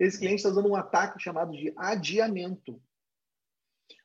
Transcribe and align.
esse 0.00 0.18
cliente 0.18 0.36
está 0.36 0.48
usando 0.48 0.68
um 0.68 0.74
ataque 0.74 1.22
chamado 1.22 1.52
de 1.52 1.72
adiamento. 1.76 2.82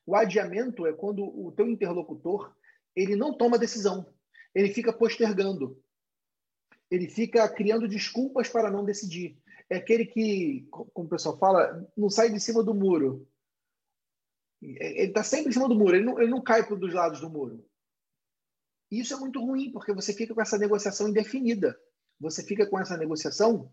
O 0.04 0.14
adiamento 0.14 0.86
é 0.86 0.92
quando 0.92 1.24
o 1.24 1.50
teu 1.52 1.66
interlocutor 1.66 2.54
ele 2.94 3.16
não 3.16 3.36
toma 3.36 3.58
decisão, 3.58 4.06
ele 4.54 4.72
fica 4.72 4.92
postergando, 4.92 5.82
ele 6.90 7.08
fica 7.08 7.48
criando 7.48 7.88
desculpas 7.88 8.48
para 8.48 8.70
não 8.70 8.84
decidir. 8.84 9.38
É 9.68 9.76
aquele 9.76 10.06
que, 10.06 10.66
como 10.70 11.06
o 11.06 11.08
pessoal 11.08 11.38
fala, 11.38 11.90
não 11.96 12.08
sai 12.08 12.30
de 12.30 12.38
cima 12.40 12.62
do 12.62 12.74
muro. 12.74 13.26
Ele 14.62 15.08
está 15.08 15.22
sempre 15.22 15.48
em 15.48 15.52
cima 15.52 15.68
do 15.68 15.74
muro, 15.74 15.96
ele 15.96 16.04
não, 16.04 16.20
ele 16.20 16.30
não 16.30 16.42
cai 16.42 16.64
para 16.64 16.76
dos 16.76 16.92
lados 16.92 17.20
do 17.20 17.28
muro. 17.28 17.66
Isso 18.90 19.14
é 19.14 19.16
muito 19.16 19.40
ruim, 19.40 19.72
porque 19.72 19.92
você 19.92 20.12
fica 20.12 20.34
com 20.34 20.40
essa 20.40 20.58
negociação 20.58 21.08
indefinida. 21.08 21.78
Você 22.20 22.42
fica 22.42 22.66
com 22.66 22.78
essa 22.78 22.96
negociação 22.96 23.72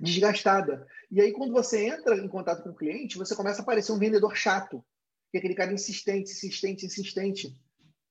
desgastada. 0.00 0.86
E 1.10 1.20
aí, 1.20 1.32
quando 1.32 1.52
você 1.52 1.86
entra 1.86 2.16
em 2.16 2.28
contato 2.28 2.62
com 2.62 2.70
o 2.70 2.74
cliente, 2.74 3.18
você 3.18 3.34
começa 3.34 3.62
a 3.62 3.64
parecer 3.64 3.92
um 3.92 3.98
vendedor 3.98 4.36
chato, 4.36 4.84
que 5.30 5.36
é 5.36 5.38
aquele 5.38 5.54
cara 5.54 5.72
insistente, 5.72 6.30
insistente, 6.30 6.86
insistente, 6.86 7.48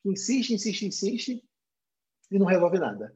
que 0.02 0.10
insiste, 0.10 0.54
insiste, 0.54 0.86
insiste 0.86 1.44
e 2.32 2.38
não 2.38 2.46
resolve 2.46 2.78
nada. 2.78 3.16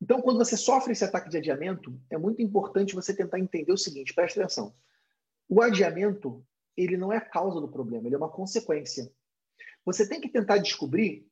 Então, 0.00 0.20
quando 0.20 0.38
você 0.38 0.56
sofre 0.56 0.92
esse 0.92 1.04
ataque 1.04 1.30
de 1.30 1.38
adiamento, 1.38 1.98
é 2.10 2.18
muito 2.18 2.42
importante 2.42 2.94
você 2.94 3.14
tentar 3.14 3.38
entender 3.38 3.72
o 3.72 3.78
seguinte, 3.78 4.14
preste 4.14 4.40
atenção. 4.40 4.74
O 5.48 5.62
adiamento, 5.62 6.44
ele 6.76 6.96
não 6.96 7.12
é 7.12 7.18
a 7.18 7.20
causa 7.20 7.60
do 7.60 7.68
problema, 7.68 8.06
ele 8.06 8.14
é 8.14 8.18
uma 8.18 8.30
consequência. 8.30 9.10
Você 9.84 10.08
tem 10.08 10.20
que 10.20 10.28
tentar 10.28 10.58
descobrir 10.58 11.26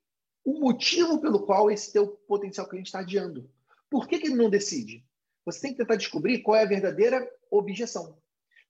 o 0.44 0.60
motivo 0.60 1.20
pelo 1.20 1.44
qual 1.44 1.70
esse 1.70 1.92
teu 1.92 2.06
potencial 2.06 2.68
cliente 2.68 2.88
está 2.88 3.00
adiando. 3.00 3.50
Por 3.90 4.06
que, 4.06 4.18
que 4.18 4.28
ele 4.28 4.36
não 4.36 4.50
decide? 4.50 5.04
Você 5.44 5.60
tem 5.60 5.72
que 5.72 5.78
tentar 5.78 5.96
descobrir 5.96 6.42
qual 6.42 6.56
é 6.56 6.62
a 6.62 6.68
verdadeira 6.68 7.28
objeção. 7.50 8.18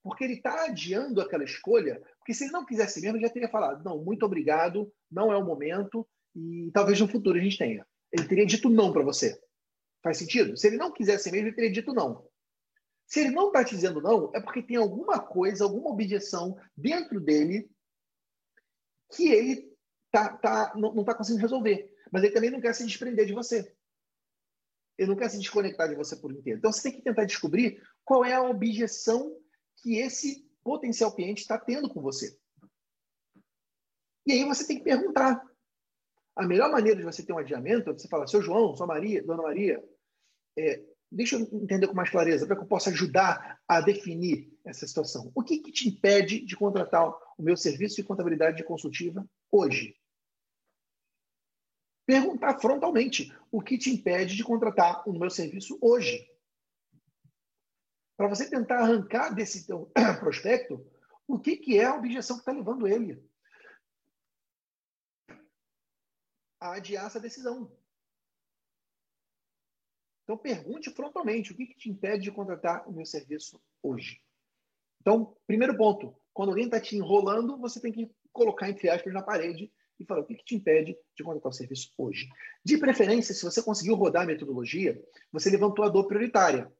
Porque 0.03 0.23
ele 0.23 0.33
está 0.33 0.65
adiando 0.65 1.19
aquela 1.19 1.43
escolha, 1.43 2.01
porque 2.19 2.33
se 2.33 2.43
ele 2.43 2.53
não 2.53 2.65
quisesse 2.65 3.01
mesmo, 3.01 3.17
ele 3.17 3.25
já 3.25 3.33
teria 3.33 3.49
falado: 3.49 3.83
não, 3.83 4.03
muito 4.03 4.25
obrigado, 4.25 4.91
não 5.11 5.31
é 5.31 5.37
o 5.37 5.45
momento, 5.45 6.07
e 6.35 6.69
talvez 6.73 6.99
no 6.99 7.07
futuro 7.07 7.39
a 7.39 7.41
gente 7.41 7.57
tenha. 7.57 7.85
Ele 8.11 8.27
teria 8.27 8.45
dito 8.45 8.69
não 8.69 8.93
para 8.93 9.03
você. 9.03 9.39
Faz 10.03 10.17
sentido? 10.17 10.55
Se 10.55 10.67
ele 10.67 10.77
não 10.77 10.91
quisesse 10.91 11.31
mesmo, 11.31 11.47
ele 11.47 11.55
teria 11.55 11.71
dito 11.71 11.93
não. 11.93 12.27
Se 13.07 13.21
ele 13.21 13.31
não 13.31 13.47
está 13.47 13.63
te 13.63 13.75
dizendo 13.75 14.01
não, 14.01 14.31
é 14.35 14.39
porque 14.39 14.61
tem 14.61 14.77
alguma 14.77 15.19
coisa, 15.19 15.63
alguma 15.63 15.89
objeção 15.89 16.57
dentro 16.75 17.19
dele 17.19 17.69
que 19.15 19.29
ele 19.29 19.71
tá, 20.11 20.37
tá, 20.37 20.73
não 20.75 20.99
está 21.01 21.15
conseguindo 21.15 21.41
resolver. 21.41 21.91
Mas 22.11 22.23
ele 22.23 22.33
também 22.33 22.51
não 22.51 22.61
quer 22.61 22.73
se 22.73 22.85
desprender 22.85 23.25
de 23.25 23.33
você. 23.33 23.73
Ele 24.97 25.09
não 25.09 25.15
quer 25.15 25.29
se 25.29 25.37
desconectar 25.37 25.89
de 25.89 25.95
você 25.95 26.15
por 26.15 26.31
inteiro. 26.31 26.59
Então 26.59 26.71
você 26.71 26.83
tem 26.83 26.93
que 26.93 27.03
tentar 27.03 27.25
descobrir 27.25 27.81
qual 28.03 28.23
é 28.23 28.33
a 28.33 28.43
objeção 28.43 29.35
que 29.77 29.97
esse 29.97 30.49
potencial 30.63 31.13
cliente 31.13 31.41
está 31.41 31.57
tendo 31.57 31.89
com 31.89 32.01
você. 32.01 32.37
E 34.25 34.31
aí 34.31 34.43
você 34.45 34.65
tem 34.65 34.77
que 34.77 34.83
perguntar. 34.83 35.43
A 36.35 36.45
melhor 36.45 36.69
maneira 36.69 36.97
de 36.97 37.05
você 37.05 37.23
ter 37.23 37.31
um 37.31 37.37
adiamento 37.37 37.89
é 37.89 37.93
você 37.93 38.09
falar, 38.09 38.27
seu 38.27 38.41
João, 38.41 38.75
sua 38.75 38.87
Maria, 38.87 39.23
dona 39.23 39.43
Maria, 39.43 39.81
é, 40.57 40.83
deixa 41.09 41.37
eu 41.37 41.41
entender 41.41 41.87
com 41.87 41.93
mais 41.93 42.09
clareza, 42.09 42.45
para 42.45 42.57
que 42.57 42.63
eu 42.63 42.67
possa 42.67 42.89
ajudar 42.89 43.61
a 43.65 43.79
definir 43.79 44.51
essa 44.65 44.85
situação. 44.85 45.31
O 45.33 45.41
que, 45.41 45.59
que 45.59 45.71
te 45.71 45.87
impede 45.87 46.45
de 46.45 46.55
contratar 46.55 47.07
o 47.07 47.41
meu 47.41 47.55
serviço 47.55 47.95
de 47.95 48.03
contabilidade 48.03 48.63
consultiva 48.65 49.25
hoje? 49.49 49.95
Perguntar 52.05 52.59
frontalmente 52.59 53.35
o 53.51 53.61
que 53.61 53.77
te 53.77 53.89
impede 53.89 54.35
de 54.35 54.43
contratar 54.43 55.07
o 55.07 55.17
meu 55.17 55.29
serviço 55.29 55.77
hoje. 55.81 56.29
Para 58.15 58.27
você 58.27 58.49
tentar 58.49 58.79
arrancar 58.79 59.33
desse 59.33 59.65
teu 59.65 59.91
prospecto 60.19 60.85
o 61.27 61.39
que, 61.39 61.57
que 61.57 61.79
é 61.79 61.85
a 61.85 61.95
objeção 61.95 62.37
que 62.37 62.41
está 62.41 62.51
levando 62.51 62.87
ele 62.87 63.27
a 66.59 66.75
adiar 66.75 67.07
essa 67.07 67.19
decisão. 67.19 67.71
Então, 70.23 70.37
pergunte 70.37 70.89
frontalmente 70.91 71.51
o 71.51 71.55
que, 71.55 71.67
que 71.67 71.77
te 71.77 71.89
impede 71.89 72.23
de 72.23 72.31
contratar 72.31 72.87
o 72.87 72.91
meu 72.91 73.05
serviço 73.05 73.61
hoje. 73.81 74.21
Então, 75.01 75.37
primeiro 75.45 75.77
ponto, 75.77 76.15
quando 76.33 76.49
alguém 76.49 76.65
está 76.65 76.79
te 76.79 76.95
enrolando, 76.95 77.57
você 77.57 77.79
tem 77.79 77.91
que 77.91 78.09
colocar 78.31 78.69
entre 78.69 78.89
aspas 78.89 79.13
na 79.13 79.21
parede 79.21 79.71
e 79.99 80.05
falar 80.05 80.21
o 80.21 80.25
que, 80.25 80.35
que 80.35 80.43
te 80.43 80.55
impede 80.55 80.97
de 81.15 81.23
contratar 81.23 81.49
o 81.49 81.53
serviço 81.53 81.91
hoje. 81.97 82.27
De 82.63 82.77
preferência, 82.77 83.33
se 83.33 83.43
você 83.43 83.61
conseguiu 83.61 83.95
rodar 83.95 84.23
a 84.23 84.25
metodologia, 84.25 85.01
você 85.31 85.49
levantou 85.49 85.85
a 85.85 85.89
dor 85.89 86.07
prioritária. 86.07 86.71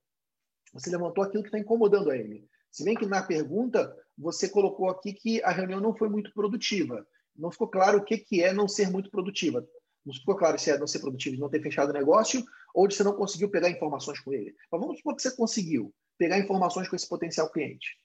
Você 0.73 0.89
levantou 0.89 1.23
aquilo 1.23 1.43
que 1.43 1.49
está 1.49 1.59
incomodando 1.59 2.09
a 2.09 2.17
ele. 2.17 2.47
Se 2.69 2.83
bem 2.83 2.95
que 2.95 3.05
na 3.05 3.23
pergunta 3.23 3.95
você 4.17 4.49
colocou 4.49 4.89
aqui 4.89 5.13
que 5.13 5.41
a 5.43 5.51
reunião 5.51 5.79
não 5.79 5.95
foi 5.95 6.09
muito 6.09 6.33
produtiva. 6.33 7.05
Não 7.35 7.51
ficou 7.51 7.67
claro 7.67 7.99
o 7.99 8.03
que, 8.03 8.17
que 8.17 8.43
é 8.43 8.53
não 8.53 8.67
ser 8.67 8.89
muito 8.89 9.09
produtiva. 9.09 9.65
Não 10.05 10.13
ficou 10.13 10.35
claro 10.35 10.59
se 10.59 10.69
é 10.69 10.77
não 10.77 10.87
ser 10.87 10.99
produtivo 10.99 11.35
e 11.35 11.39
não 11.39 11.49
ter 11.49 11.61
fechado 11.61 11.89
o 11.89 11.93
negócio 11.93 12.43
ou 12.73 12.87
de 12.87 12.95
você 12.95 13.03
não 13.03 13.15
conseguiu 13.15 13.49
pegar 13.49 13.69
informações 13.69 14.19
com 14.19 14.33
ele. 14.33 14.53
Mas 14.71 14.81
vamos 14.81 14.97
supor 14.97 15.15
que 15.15 15.21
você 15.21 15.35
conseguiu 15.35 15.93
pegar 16.17 16.37
informações 16.37 16.87
com 16.87 16.95
esse 16.95 17.07
potencial 17.07 17.49
cliente. 17.49 17.97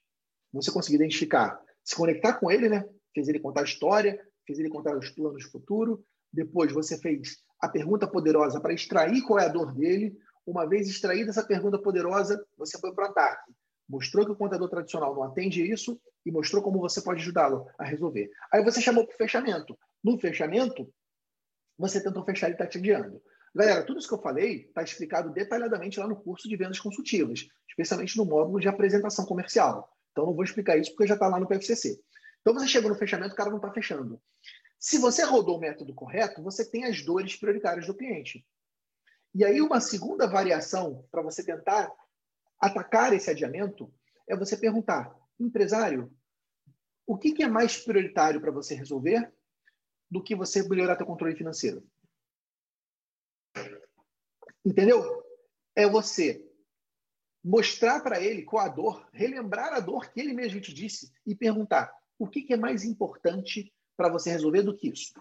Você 0.52 0.70
conseguiu 0.72 0.96
identificar, 0.96 1.60
se 1.84 1.94
conectar 1.94 2.34
com 2.34 2.50
ele, 2.50 2.68
né? 2.68 2.88
Fez 3.14 3.28
ele 3.28 3.40
contar 3.40 3.62
a 3.62 3.64
história, 3.64 4.24
fez 4.46 4.58
ele 4.58 4.68
contar 4.68 4.96
os 4.96 5.10
planos 5.10 5.44
futuro. 5.44 6.04
Depois 6.32 6.72
você 6.72 6.98
fez 6.98 7.38
a 7.60 7.68
pergunta 7.68 8.06
poderosa 8.06 8.60
para 8.60 8.72
extrair 8.72 9.22
qual 9.22 9.38
é 9.38 9.46
a 9.46 9.48
dor 9.48 9.74
dele. 9.74 10.16
Uma 10.46 10.66
vez 10.68 10.88
extraída 10.88 11.30
essa 11.30 11.44
pergunta 11.44 11.78
poderosa, 11.78 12.44
você 12.56 12.78
foi 12.78 12.92
para 12.94 13.08
o 13.08 13.10
ataque. 13.10 13.52
Mostrou 13.88 14.24
que 14.24 14.32
o 14.32 14.36
contador 14.36 14.68
tradicional 14.68 15.14
não 15.14 15.24
atende 15.24 15.68
isso 15.68 16.00
e 16.24 16.30
mostrou 16.30 16.62
como 16.62 16.78
você 16.78 17.02
pode 17.02 17.20
ajudá-lo 17.20 17.66
a 17.78 17.84
resolver. 17.84 18.30
Aí 18.52 18.62
você 18.62 18.80
chamou 18.80 19.04
para 19.04 19.14
o 19.14 19.18
fechamento. 19.18 19.76
No 20.02 20.18
fechamento, 20.18 20.88
você 21.76 22.02
tentou 22.02 22.24
fechar 22.24 22.48
e 22.48 22.52
está 22.52 22.66
te 22.66 22.78
adiando. 22.78 23.20
Galera, 23.54 23.84
tudo 23.84 23.98
isso 23.98 24.08
que 24.08 24.14
eu 24.14 24.22
falei 24.22 24.66
está 24.66 24.82
explicado 24.82 25.32
detalhadamente 25.32 25.98
lá 25.98 26.06
no 26.06 26.14
curso 26.14 26.48
de 26.48 26.56
vendas 26.56 26.78
consultivas, 26.78 27.46
especialmente 27.68 28.16
no 28.16 28.24
módulo 28.24 28.60
de 28.60 28.68
apresentação 28.68 29.24
comercial. 29.26 29.90
Então, 30.12 30.26
não 30.26 30.34
vou 30.34 30.44
explicar 30.44 30.76
isso 30.76 30.90
porque 30.92 31.08
já 31.08 31.14
está 31.14 31.26
lá 31.26 31.40
no 31.40 31.48
PFCC. 31.48 32.00
Então 32.40 32.54
você 32.54 32.66
chegou 32.66 32.90
no 32.90 32.96
fechamento, 32.96 33.32
o 33.32 33.36
cara 33.36 33.50
não 33.50 33.58
está 33.58 33.70
fechando. 33.72 34.20
Se 34.78 34.98
você 34.98 35.22
rodou 35.24 35.58
o 35.58 35.60
método 35.60 35.94
correto, 35.94 36.42
você 36.42 36.68
tem 36.68 36.84
as 36.84 37.04
dores 37.04 37.36
prioritárias 37.36 37.86
do 37.86 37.94
cliente. 37.94 38.46
E 39.34 39.44
aí, 39.44 39.60
uma 39.60 39.80
segunda 39.80 40.26
variação 40.26 41.06
para 41.10 41.22
você 41.22 41.44
tentar 41.44 41.92
atacar 42.58 43.12
esse 43.12 43.30
adiamento 43.30 43.92
é 44.26 44.34
você 44.34 44.56
perguntar, 44.56 45.14
empresário, 45.38 46.12
o 47.06 47.16
que, 47.16 47.32
que 47.32 47.42
é 47.42 47.48
mais 47.48 47.76
prioritário 47.76 48.40
para 48.40 48.50
você 48.50 48.74
resolver 48.74 49.32
do 50.10 50.22
que 50.22 50.34
você 50.34 50.66
melhorar 50.66 50.96
seu 50.96 51.06
controle 51.06 51.36
financeiro? 51.36 51.86
Entendeu? 54.64 55.22
É 55.74 55.86
você 55.86 56.44
mostrar 57.42 58.00
para 58.00 58.20
ele 58.20 58.42
qual 58.42 58.64
a 58.64 58.68
dor, 58.68 59.08
relembrar 59.12 59.72
a 59.72 59.80
dor 59.80 60.10
que 60.10 60.20
ele 60.20 60.32
mesmo 60.32 60.60
te 60.60 60.74
disse 60.74 61.12
e 61.26 61.34
perguntar: 61.34 61.92
o 62.20 62.28
que, 62.28 62.42
que 62.42 62.52
é 62.52 62.56
mais 62.56 62.84
importante 62.84 63.72
para 63.96 64.10
você 64.10 64.30
resolver 64.30 64.62
do 64.62 64.76
que 64.76 64.88
isso? 64.88 65.14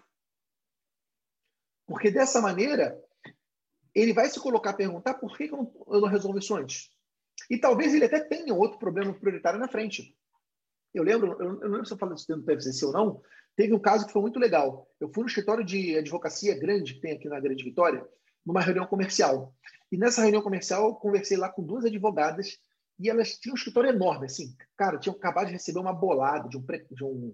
Porque 1.87 2.11
dessa 2.11 2.41
maneira, 2.41 3.01
ele 3.95 4.13
vai 4.13 4.29
se 4.29 4.39
colocar 4.39 4.71
a 4.71 4.75
perguntar 4.75 5.13
por 5.13 5.35
que, 5.35 5.47
que 5.47 5.53
eu, 5.53 5.57
não, 5.57 5.85
eu 5.87 6.01
não 6.01 6.09
resolvo 6.09 6.37
isso 6.37 6.53
antes. 6.53 6.91
E 7.49 7.57
talvez 7.57 7.93
ele 7.93 8.03
até 8.03 8.19
tenha 8.19 8.53
outro 8.53 8.77
problema 8.77 9.13
prioritário 9.13 9.57
na 9.57 9.69
frente. 9.69 10.13
Eu 10.93 11.03
lembro, 11.03 11.41
eu 11.41 11.53
não 11.53 11.69
lembro 11.69 11.85
se 11.85 11.93
eu 11.93 11.97
falei 11.97 12.15
isso 12.15 12.27
dentro 12.27 12.43
do 12.43 12.45
PFCC 12.45 12.85
ou 12.85 12.91
não, 12.91 13.21
teve 13.55 13.73
um 13.73 13.79
caso 13.79 14.05
que 14.05 14.11
foi 14.11 14.21
muito 14.21 14.37
legal. 14.37 14.91
Eu 14.99 15.09
fui 15.13 15.23
no 15.23 15.29
escritório 15.29 15.63
de 15.63 15.97
advocacia 15.97 16.59
grande 16.59 16.95
que 16.95 17.01
tem 17.01 17.13
aqui 17.13 17.29
na 17.29 17.39
Grande 17.39 17.63
Vitória, 17.63 18.05
numa 18.45 18.61
reunião 18.61 18.85
comercial. 18.85 19.55
E 19.89 19.97
nessa 19.97 20.21
reunião 20.21 20.41
comercial, 20.41 20.89
eu 20.89 20.95
conversei 20.95 21.37
lá 21.37 21.49
com 21.49 21.63
duas 21.63 21.85
advogadas 21.85 22.59
e 22.99 23.09
elas 23.09 23.37
tinham 23.37 23.53
um 23.53 23.57
escritório 23.57 23.91
enorme, 23.91 24.25
assim. 24.25 24.53
Cara, 24.75 24.99
tinham 24.99 25.15
acabado 25.15 25.47
de 25.47 25.53
receber 25.53 25.79
uma 25.79 25.93
bolada, 25.93 26.49
de, 26.49 26.57
um, 26.57 26.65
de 26.91 27.03
um, 27.03 27.33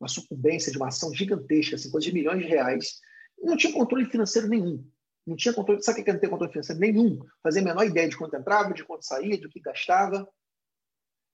uma 0.00 0.08
sucumbência, 0.08 0.72
de 0.72 0.78
uma 0.78 0.88
ação 0.88 1.12
gigantesca, 1.12 1.76
assim, 1.76 1.90
coisa 1.90 2.06
de 2.06 2.14
milhões 2.14 2.42
de 2.42 2.48
reais. 2.48 3.00
Não 3.38 3.56
tinha 3.56 3.72
controle 3.72 4.06
financeiro 4.06 4.48
nenhum. 4.48 4.82
Não 5.26 5.36
tinha 5.36 5.52
controle. 5.52 5.82
Sabe 5.82 6.00
o 6.00 6.04
que 6.04 6.10
é 6.10 6.12
não 6.14 6.20
ter 6.20 6.28
controle 6.28 6.52
financeiro 6.52 6.80
nenhum? 6.80 7.20
Fazia 7.42 7.60
a 7.60 7.64
menor 7.64 7.84
ideia 7.84 8.08
de 8.08 8.16
quanto 8.16 8.34
entrava, 8.34 8.72
de 8.72 8.84
quanto 8.84 9.04
saía, 9.04 9.38
do 9.38 9.48
que 9.50 9.60
gastava. 9.60 10.26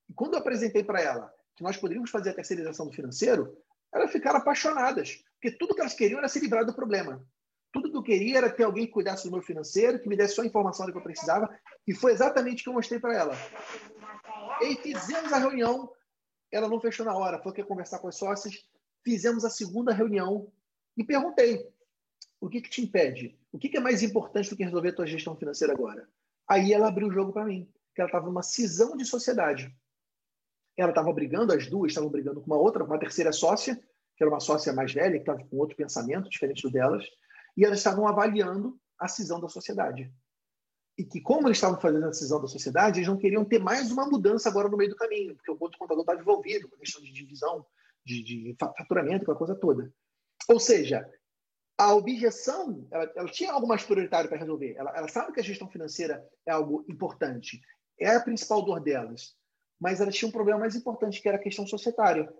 E 0.09 0.13
quando 0.13 0.33
eu 0.33 0.39
apresentei 0.39 0.83
para 0.83 1.01
ela 1.01 1.33
que 1.55 1.63
nós 1.63 1.77
poderíamos 1.77 2.09
fazer 2.09 2.31
a 2.31 2.33
terceirização 2.33 2.87
do 2.87 2.93
financeiro, 2.93 3.57
elas 3.93 4.11
ficaram 4.11 4.39
apaixonadas. 4.39 5.23
Porque 5.33 5.57
tudo 5.57 5.75
que 5.75 5.81
elas 5.81 5.93
queriam 5.93 6.19
era 6.19 6.27
se 6.27 6.39
livrar 6.39 6.65
do 6.65 6.73
problema. 6.73 7.25
Tudo 7.71 7.89
que 7.89 7.97
eu 7.97 8.03
queria 8.03 8.37
era 8.37 8.49
ter 8.49 8.63
alguém 8.63 8.85
que 8.85 8.91
cuidasse 8.91 9.25
do 9.25 9.31
meu 9.31 9.41
financeiro, 9.41 9.99
que 9.99 10.09
me 10.09 10.17
desse 10.17 10.35
só 10.35 10.41
a 10.41 10.45
informação 10.45 10.85
que 10.91 10.97
eu 10.97 11.01
precisava, 11.01 11.49
e 11.87 11.93
foi 11.93 12.11
exatamente 12.11 12.61
o 12.61 12.63
que 12.63 12.69
eu 12.69 12.73
mostrei 12.73 12.99
para 12.99 13.15
ela. 13.15 13.33
E 14.61 14.75
fizemos 14.75 15.31
a 15.31 15.37
reunião, 15.37 15.91
ela 16.51 16.67
não 16.67 16.81
fechou 16.81 17.05
na 17.05 17.15
hora, 17.15 17.41
foi 17.41 17.53
que 17.53 17.63
conversar 17.63 17.99
com 17.99 18.09
as 18.09 18.17
sócias, 18.17 18.65
fizemos 19.03 19.45
a 19.45 19.49
segunda 19.49 19.93
reunião 19.93 20.51
e 20.97 21.03
perguntei: 21.03 21.65
o 22.39 22.49
que, 22.49 22.61
que 22.61 22.69
te 22.69 22.81
impede? 22.81 23.39
O 23.51 23.57
que, 23.57 23.69
que 23.69 23.77
é 23.77 23.81
mais 23.81 24.01
importante 24.03 24.49
do 24.49 24.57
que 24.57 24.63
resolver 24.63 24.89
a 24.89 24.95
tua 24.95 25.07
gestão 25.07 25.35
financeira 25.35 25.73
agora? 25.73 26.07
Aí 26.47 26.73
ela 26.73 26.87
abriu 26.87 27.07
o 27.07 27.11
jogo 27.11 27.31
para 27.31 27.45
mim, 27.45 27.71
que 27.93 28.01
ela 28.01 28.09
estava 28.09 28.25
numa 28.25 28.43
cisão 28.43 28.97
de 28.97 29.05
sociedade. 29.05 29.73
ela 30.77 30.89
estava 30.89 31.13
brigando, 31.13 31.53
as 31.53 31.67
duas 31.67 31.91
estavam 31.91 32.09
brigando 32.09 32.41
com 32.41 32.47
uma 32.47 32.57
outra, 32.57 32.83
uma 32.83 32.97
terceira 32.97 33.31
sócia, 33.31 33.75
que 34.15 34.23
era 34.23 34.29
uma 34.29 34.39
sócia 34.39 34.73
mais 34.73 34.91
velha, 34.91 35.13
que 35.13 35.19
estava 35.19 35.43
com 35.45 35.57
outro 35.57 35.75
pensamento 35.75 36.29
diferente 36.29 36.63
do 36.63 36.71
delas, 36.71 37.05
e 37.55 37.65
elas 37.65 37.79
estavam 37.79 38.07
avaliando 38.07 38.79
a 38.99 39.07
cisão 39.07 39.39
da 39.39 39.49
sociedade. 39.49 40.11
E 40.97 41.05
que, 41.05 41.21
como 41.21 41.47
eles 41.47 41.57
estavam 41.57 41.79
fazendo 41.79 42.05
a 42.05 42.13
cisão 42.13 42.41
da 42.41 42.47
sociedade, 42.47 42.99
eles 42.99 43.07
não 43.07 43.17
queriam 43.17 43.45
ter 43.45 43.59
mais 43.59 43.91
uma 43.91 44.05
mudança 44.05 44.49
agora 44.49 44.69
no 44.69 44.77
meio 44.77 44.89
do 44.89 44.95
caminho, 44.95 45.35
porque 45.35 45.51
o 45.51 45.57
outro 45.59 45.79
contador 45.79 46.01
estava 46.01 46.21
envolvido 46.21 46.69
com 46.69 46.75
a 46.75 46.79
questão 46.79 47.01
de 47.01 47.11
divisão, 47.11 47.65
de, 48.05 48.23
de 48.23 48.55
faturamento, 48.59 49.25
com 49.25 49.31
a 49.31 49.37
coisa 49.37 49.55
toda. 49.55 49.91
Ou 50.47 50.59
seja, 50.59 51.07
a 51.77 51.95
objeção, 51.95 52.87
ela, 52.91 53.11
ela 53.15 53.29
tinha 53.29 53.51
algo 53.51 53.67
mais 53.67 53.83
prioritário 53.83 54.29
para 54.29 54.37
resolver. 54.37 54.75
Ela, 54.77 54.91
ela, 54.95 55.07
sabe 55.07 55.33
que 55.33 55.39
a 55.39 55.43
gestão 55.43 55.69
financeira 55.69 56.23
é 56.45 56.51
algo 56.51 56.85
importante, 56.87 57.59
é 57.99 58.15
a 58.15 58.21
principal 58.21 58.63
dor 58.63 58.79
delas, 58.79 59.35
mas 59.79 59.99
ela 59.99 60.11
tinha 60.11 60.29
um 60.29 60.31
problema 60.31 60.59
mais 60.59 60.75
importante, 60.75 61.19
que 61.19 61.27
era 61.27 61.37
a 61.37 61.41
questão 61.41 61.65
societária. 61.65 62.31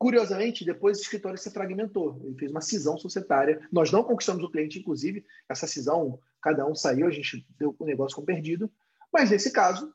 Curiosamente, 0.00 0.64
depois 0.64 0.96
o 0.96 1.02
escritório 1.02 1.36
se 1.36 1.50
fragmentou. 1.50 2.18
Ele 2.24 2.34
fez 2.38 2.50
uma 2.50 2.62
cisão 2.62 2.96
societária. 2.96 3.60
Nós 3.70 3.92
não 3.92 4.02
conquistamos 4.02 4.42
o 4.42 4.50
cliente, 4.50 4.78
inclusive. 4.78 5.22
Essa 5.46 5.66
cisão, 5.66 6.18
cada 6.40 6.66
um 6.66 6.74
saiu, 6.74 7.06
a 7.06 7.10
gente 7.10 7.46
deu 7.58 7.76
o 7.78 7.84
negócio 7.84 8.14
como 8.14 8.26
perdido. 8.26 8.72
Mas, 9.12 9.30
nesse 9.30 9.52
caso, 9.52 9.92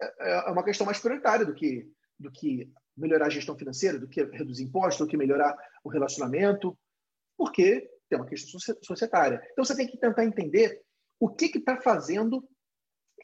é, 0.00 0.48
é 0.48 0.50
uma 0.50 0.64
questão 0.64 0.86
mais 0.86 0.98
prioritária 0.98 1.44
do 1.44 1.52
que, 1.52 1.86
do 2.18 2.32
que 2.32 2.72
melhorar 2.96 3.26
a 3.26 3.30
gestão 3.30 3.54
financeira, 3.54 3.98
do 3.98 4.08
que 4.08 4.24
reduzir 4.24 4.64
impostos, 4.64 5.06
do 5.06 5.10
que 5.10 5.16
melhorar 5.16 5.54
o 5.84 5.90
relacionamento, 5.90 6.74
porque 7.36 7.86
tem 8.08 8.18
uma 8.18 8.26
questão 8.26 8.58
societária. 8.82 9.46
Então 9.52 9.62
você 9.62 9.76
tem 9.76 9.86
que 9.86 9.98
tentar 9.98 10.24
entender 10.24 10.80
o 11.20 11.28
que 11.28 11.58
está 11.58 11.78
fazendo 11.82 12.48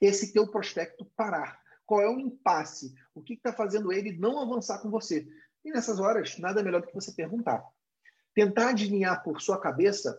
esse 0.02 0.34
teu 0.34 0.50
prospecto 0.50 1.11
parar. 1.17 1.58
Qual 1.87 2.02
é 2.02 2.11
o 2.11 2.20
impasse? 2.20 2.93
O 3.14 3.22
que 3.22 3.32
está 3.32 3.55
fazendo 3.55 3.90
ele 3.90 4.12
não 4.19 4.38
avançar 4.38 4.81
com 4.81 4.90
você? 4.90 5.26
E 5.65 5.71
nessas 5.71 5.99
horas, 6.01 6.39
nada 6.39 6.62
melhor 6.62 6.81
do 6.81 6.89
que 6.89 6.95
você 6.95 7.12
perguntar. 7.12 7.65
Tentar 8.35 8.71
adivinhar 8.71 9.23
por 9.23 9.41
sua 9.41 9.61
cabeça 9.61 10.19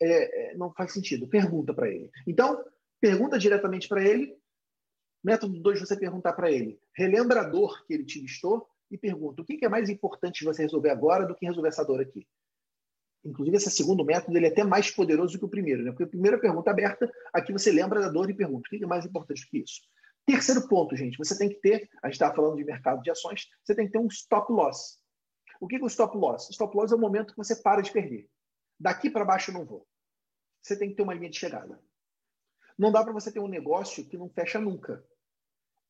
é, 0.00 0.52
é, 0.52 0.56
não 0.56 0.72
faz 0.72 0.92
sentido. 0.92 1.28
Pergunta 1.28 1.72
para 1.72 1.88
ele. 1.88 2.10
Então, 2.26 2.62
pergunta 3.00 3.38
diretamente 3.38 3.88
para 3.88 4.02
ele. 4.02 4.36
Método 5.22 5.58
2, 5.60 5.80
você 5.80 5.96
perguntar 5.96 6.34
para 6.34 6.50
ele. 6.50 6.78
Relembra 6.94 7.40
a 7.40 7.44
dor 7.44 7.84
que 7.86 7.94
ele 7.94 8.04
te 8.04 8.20
listou 8.20 8.68
e 8.90 8.96
pergunta 8.96 9.42
o 9.42 9.44
que 9.44 9.64
é 9.64 9.68
mais 9.68 9.88
importante 9.88 10.44
você 10.44 10.62
resolver 10.62 10.90
agora 10.90 11.26
do 11.26 11.34
que 11.34 11.46
resolver 11.46 11.68
essa 11.68 11.84
dor 11.84 12.00
aqui. 12.00 12.26
Inclusive, 13.24 13.56
esse 13.56 13.70
segundo 13.70 14.04
método 14.04 14.36
ele 14.36 14.46
é 14.46 14.50
até 14.50 14.62
mais 14.62 14.90
poderoso 14.90 15.36
que 15.36 15.44
o 15.44 15.48
primeiro, 15.48 15.82
né? 15.82 15.90
porque 15.90 16.04
a 16.04 16.08
primeira 16.08 16.38
pergunta 16.38 16.70
aberta, 16.70 17.10
aqui 17.32 17.52
você 17.52 17.72
lembra 17.72 18.00
da 18.00 18.08
dor 18.08 18.30
e 18.30 18.34
pergunta: 18.34 18.68
o 18.68 18.70
que 18.70 18.84
é 18.84 18.86
mais 18.86 19.04
importante 19.04 19.44
do 19.44 19.48
que 19.48 19.58
isso? 19.58 19.80
Terceiro 20.26 20.66
ponto, 20.66 20.96
gente, 20.96 21.16
você 21.16 21.38
tem 21.38 21.48
que 21.48 21.60
ter, 21.60 21.88
a 22.02 22.08
gente 22.08 22.14
estava 22.14 22.34
falando 22.34 22.56
de 22.56 22.64
mercado 22.64 23.00
de 23.00 23.10
ações, 23.10 23.48
você 23.64 23.76
tem 23.76 23.86
que 23.86 23.92
ter 23.92 23.98
um 23.98 24.08
stop 24.08 24.52
loss. 24.52 25.00
O 25.60 25.68
que 25.68 25.76
é 25.76 25.80
o 25.80 25.86
stop 25.86 26.16
loss? 26.16 26.50
Stop 26.50 26.76
loss 26.76 26.90
é 26.90 26.96
o 26.96 26.98
momento 26.98 27.30
que 27.30 27.36
você 27.36 27.54
para 27.54 27.80
de 27.80 27.92
perder. 27.92 28.28
Daqui 28.78 29.08
para 29.08 29.24
baixo 29.24 29.50
eu 29.50 29.54
não 29.54 29.64
vou. 29.64 29.86
Você 30.60 30.76
tem 30.76 30.90
que 30.90 30.96
ter 30.96 31.02
uma 31.02 31.14
linha 31.14 31.30
de 31.30 31.38
chegada. 31.38 31.80
Não 32.76 32.90
dá 32.90 33.04
para 33.04 33.12
você 33.12 33.30
ter 33.30 33.38
um 33.38 33.46
negócio 33.46 34.04
que 34.04 34.18
não 34.18 34.28
fecha 34.28 34.60
nunca. 34.60 35.02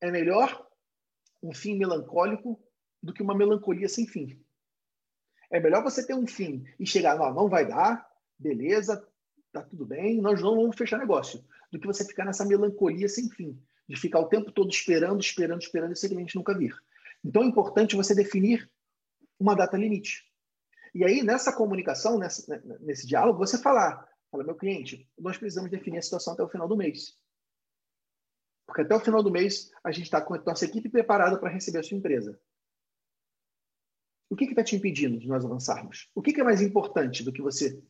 É 0.01 0.11
melhor 0.11 0.69
um 1.43 1.55
fim 1.55 1.77
melancólico 1.77 2.63
do 3.03 3.15
que 3.15 3.23
uma 3.23 3.35
melancolia 3.35 3.89
sem 3.89 4.07
fim. 4.07 4.39
É 5.51 5.59
melhor 5.59 5.83
você 5.83 6.07
ter 6.07 6.15
um 6.15 6.27
fim 6.27 6.65
e 6.79 6.87
chegar, 6.87 7.17
não, 7.17 7.33
não 7.33 7.49
vai 7.49 7.67
dar, 7.67 8.07
beleza, 8.39 9.09
tá 9.53 9.63
tudo 9.63 9.87
bem, 9.87 10.21
nós 10.21 10.43
não 10.43 10.57
vamos 10.57 10.77
fechar 10.77 10.99
negócio, 10.99 11.43
do 11.71 11.81
que 11.81 11.87
você 11.87 12.05
ficar 12.05 12.25
nessa 12.25 12.45
melancolia 12.45 13.09
sem 13.09 13.31
fim, 13.31 13.59
de 13.89 13.97
ficar 13.97 14.21
o 14.21 14.29
tempo 14.29 14.51
todo 14.51 14.71
esperando, 14.71 15.21
esperando, 15.21 15.63
esperando 15.63 15.93
esse 15.93 16.09
cliente 16.09 16.37
nunca 16.37 16.57
vir. 16.57 16.75
Então 17.25 17.43
é 17.43 17.47
importante 17.47 17.97
você 17.97 18.15
definir 18.15 18.71
uma 19.39 19.55
data 19.55 19.77
limite. 19.77 20.25
E 20.95 21.05
aí, 21.05 21.23
nessa 21.23 21.53
comunicação, 21.53 22.19
nessa, 22.19 22.49
né, 22.49 22.79
nesse 22.81 23.07
diálogo, 23.07 23.39
você 23.39 23.59
falar, 23.59 24.09
fala, 24.31 24.45
meu 24.45 24.55
cliente, 24.55 25.09
nós 25.19 25.37
precisamos 25.37 25.71
definir 25.71 25.99
a 25.99 26.03
situação 26.03 26.33
até 26.33 26.43
o 26.43 26.49
final 26.49 26.67
do 26.67 26.77
mês. 26.77 27.19
Porque 28.67 28.83
até 28.83 28.95
o 28.95 29.01
final 29.01 29.23
do 29.23 29.31
mês 29.31 29.71
a 29.85 29.93
gente 29.93 30.05
está 30.05 30.21
com 30.21 30.35
a 30.35 30.43
nossa 30.43 30.65
equipe 30.65 30.89
preparada 30.89 31.39
para 31.39 31.51
receber 31.51 31.79
a 31.79 31.83
sua 31.83 31.97
empresa. 31.97 32.39
O 34.29 34.35
que 34.35 34.45
está 34.45 34.65
te 34.65 34.75
impedindo 34.75 35.19
de 35.19 35.29
nós 35.29 35.45
avançarmos? 35.45 36.11
O 36.15 36.21
que, 36.21 36.33
que 36.33 36.41
é 36.41 36.45
mais 36.45 36.61
importante 36.61 37.23
do 37.23 37.33
que 37.33 37.41
você 37.41 37.81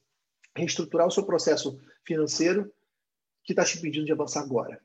reestruturar 0.54 1.06
o 1.06 1.10
seu 1.10 1.24
processo 1.24 1.80
financeiro 2.04 2.72
que 3.42 3.52
está 3.52 3.64
te 3.64 3.78
impedindo 3.78 4.04
de 4.04 4.12
avançar 4.12 4.42
agora? 4.42 4.84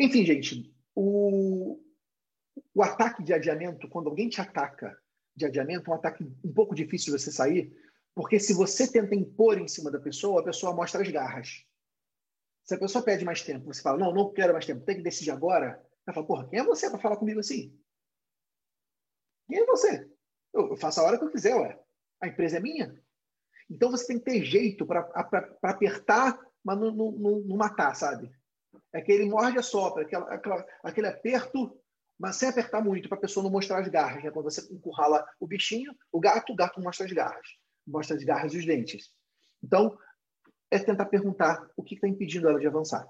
Enfim, 0.00 0.24
gente, 0.24 0.74
o, 0.94 1.78
o 2.74 2.82
ataque 2.82 3.22
de 3.22 3.34
adiamento, 3.34 3.86
quando 3.86 4.08
alguém 4.08 4.30
te 4.30 4.40
ataca 4.40 4.98
de 5.36 5.44
adiamento, 5.44 5.90
é 5.90 5.92
um 5.92 5.96
ataque 5.96 6.24
um 6.42 6.52
pouco 6.54 6.74
difícil 6.74 7.14
de 7.14 7.22
você 7.22 7.30
sair, 7.30 7.70
porque 8.14 8.40
se 8.40 8.54
você 8.54 8.90
tenta 8.90 9.14
impor 9.14 9.58
em 9.58 9.68
cima 9.68 9.90
da 9.90 10.00
pessoa, 10.00 10.40
a 10.40 10.44
pessoa 10.44 10.74
mostra 10.74 11.02
as 11.02 11.08
garras. 11.10 11.66
Se 12.64 12.74
a 12.74 12.78
pessoa 12.78 13.04
pede 13.04 13.26
mais 13.26 13.42
tempo, 13.42 13.66
você 13.66 13.82
fala, 13.82 13.98
não, 13.98 14.14
não 14.14 14.32
quero 14.32 14.54
mais 14.54 14.64
tempo, 14.64 14.86
tem 14.86 14.96
que 14.96 15.02
decidir 15.02 15.32
agora, 15.32 15.86
ela 16.06 16.14
fala, 16.14 16.26
porra, 16.26 16.48
quem 16.48 16.60
é 16.60 16.64
você 16.64 16.88
para 16.88 16.98
falar 16.98 17.18
comigo 17.18 17.40
assim? 17.40 17.78
Quem 19.48 19.58
é 19.58 19.66
você? 19.66 20.10
Eu 20.54 20.78
faço 20.78 21.00
a 21.00 21.04
hora 21.04 21.18
que 21.18 21.24
eu 21.24 21.30
quiser, 21.30 21.54
ué. 21.56 21.78
A 22.22 22.28
empresa 22.28 22.56
é 22.56 22.60
minha. 22.60 22.98
Então 23.68 23.90
você 23.90 24.06
tem 24.06 24.18
que 24.18 24.24
ter 24.24 24.44
jeito 24.44 24.86
para 24.86 25.00
apertar, 25.62 26.38
mas 26.64 26.78
não, 26.78 27.42
matar, 27.48 27.94
sabe? 27.94 28.30
É 28.92 28.98
aquele 28.98 29.28
morde 29.28 29.58
a 29.58 29.62
sopra, 29.62 30.02
aquela, 30.02 30.32
aquela, 30.32 30.66
aquele 30.82 31.06
aperto, 31.06 31.76
mas 32.18 32.36
sem 32.36 32.48
apertar 32.48 32.82
muito, 32.82 33.08
para 33.08 33.16
a 33.16 33.20
pessoa 33.20 33.44
não 33.44 33.50
mostrar 33.50 33.80
as 33.80 33.88
garras. 33.88 34.22
Né? 34.22 34.30
Quando 34.30 34.44
você 34.44 34.72
encurrala 34.72 35.24
o 35.38 35.46
bichinho, 35.46 35.94
o 36.12 36.20
gato, 36.20 36.52
o 36.52 36.56
gato 36.56 36.80
mostra 36.80 37.06
as 37.06 37.12
garras. 37.12 37.46
Mostra 37.86 38.16
as 38.16 38.24
garras 38.24 38.52
e 38.52 38.58
os 38.58 38.66
dentes. 38.66 39.10
Então, 39.62 39.96
é 40.70 40.78
tentar 40.78 41.06
perguntar 41.06 41.68
o 41.76 41.82
que 41.82 41.94
está 41.94 42.06
impedindo 42.06 42.48
ela 42.48 42.60
de 42.60 42.66
avançar. 42.66 43.08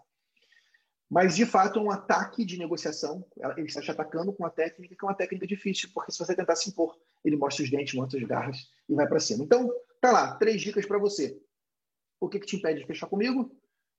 Mas, 1.11 1.35
de 1.35 1.44
fato, 1.44 1.81
é 1.81 1.83
um 1.83 1.91
ataque 1.91 2.44
de 2.44 2.56
negociação. 2.56 3.26
Ele 3.56 3.67
está 3.67 3.81
te 3.81 3.91
atacando 3.91 4.33
com 4.33 4.44
uma 4.44 4.50
técnica 4.50 4.94
que 4.94 5.05
é 5.05 5.09
uma 5.09 5.15
técnica 5.15 5.44
difícil, 5.44 5.91
porque 5.93 6.12
se 6.12 6.19
você 6.19 6.37
tentar 6.37 6.55
se 6.55 6.71
impor, 6.71 6.97
ele 7.25 7.37
mostra 7.37 7.65
os 7.65 7.71
dentes, 7.71 7.94
mostra 7.94 8.21
as 8.21 8.26
garras 8.26 8.71
e 8.88 8.94
vai 8.94 9.09
para 9.09 9.19
cima. 9.19 9.43
Então, 9.43 9.69
tá 10.00 10.12
lá, 10.12 10.37
três 10.37 10.62
dicas 10.62 10.87
para 10.87 10.99
você. 10.99 11.37
O 12.21 12.29
que, 12.29 12.38
que 12.38 12.47
te 12.47 12.56
impede 12.56 12.81
de 12.81 12.87
fechar 12.87 13.09
comigo? 13.09 13.50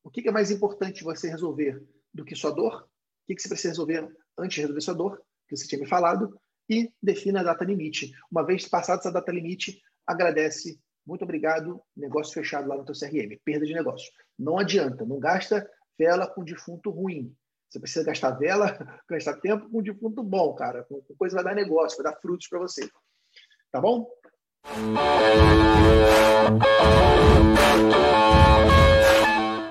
O 0.04 0.10
que, 0.10 0.28
é 0.28 0.32
mais 0.32 0.50
importante 0.50 1.04
você 1.04 1.30
resolver 1.30 1.84
do 2.14 2.26
que 2.26 2.36
sua 2.36 2.52
dor? 2.52 2.84
O 2.84 3.28
que, 3.28 3.36
que 3.36 3.42
você 3.42 3.50
precisa 3.50 3.70
resolver 3.70 4.12
antes 4.38 4.56
de 4.56 4.62
resolver 4.62 4.82
sua 4.82 4.94
dor, 4.96 5.22
que 5.48 5.56
você 5.56 5.68
tinha 5.68 5.80
me 5.80 5.88
falado? 5.88 6.36
E 6.70 6.92
defina 7.02 7.42
a 7.42 7.44
data 7.44 7.64
limite. 7.64 8.12
Uma 8.32 8.46
vez 8.46 8.68
passada 8.68 9.00
essa 9.00 9.12
data 9.12 9.32
limite, 9.32 9.80
agradece. 10.08 10.80
Muito 11.06 11.24
obrigado. 11.24 11.82
Negócio 11.96 12.34
fechado 12.34 12.68
lá 12.68 12.78
no 12.78 12.86
teu 12.86 12.96
CRM. 12.96 13.38
Perda 13.44 13.66
de 13.66 13.74
negócio. 13.74 14.12
Não 14.38 14.58
adianta. 14.58 15.06
Não 15.06 15.20
gasta 15.20 15.70
vela 15.98 16.28
com 16.28 16.44
defunto 16.44 16.90
ruim. 16.90 17.36
Você 17.70 17.80
precisa 17.80 18.06
gastar 18.06 18.32
vela, 18.32 18.78
gastar 19.10 19.40
tempo 19.40 19.70
com 19.70 19.82
defunto 19.84 20.24
bom, 20.24 20.54
cara. 20.56 20.84
Com 20.86 21.02
coisa 21.18 21.36
vai 21.36 21.44
dar 21.44 21.56
negócio, 21.56 22.02
vai 22.02 22.12
dar 22.12 22.20
frutos 22.20 22.48
para 22.48 22.60
você. 22.60 22.90
Tá 23.72 23.80
bom? 23.80 24.08